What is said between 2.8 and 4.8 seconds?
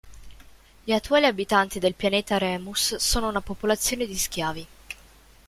sono una popolazione di schiavi.